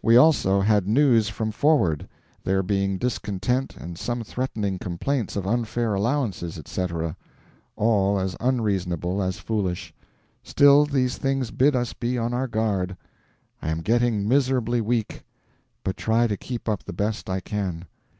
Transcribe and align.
We 0.00 0.16
also 0.16 0.60
had 0.60 0.86
news 0.86 1.28
from 1.28 1.50
forward, 1.50 2.06
there 2.44 2.62
being 2.62 2.98
discontent 2.98 3.74
and 3.76 3.98
some 3.98 4.22
threatening 4.22 4.78
complaints 4.78 5.34
of 5.34 5.44
unfair 5.44 5.92
allowances, 5.94 6.56
etc., 6.56 7.16
all 7.74 8.16
as 8.20 8.36
unreasonable 8.38 9.20
as 9.20 9.40
foolish; 9.40 9.92
still, 10.44 10.84
these 10.86 11.18
things 11.18 11.50
bid 11.50 11.74
us 11.74 11.94
be 11.94 12.16
on 12.16 12.32
our 12.32 12.46
guard. 12.46 12.96
I 13.60 13.68
am 13.70 13.80
getting 13.80 14.28
miserably 14.28 14.80
weak, 14.80 15.24
but 15.82 15.96
try 15.96 16.28
to 16.28 16.36
keep 16.36 16.68
up 16.68 16.84
the 16.84 16.92
best 16.92 17.28
I 17.28 17.40
can. 17.40 17.86